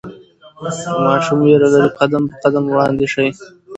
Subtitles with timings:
[0.83, 3.27] که ماشوم ویره لري، قدم په قدم وړاندې شئ.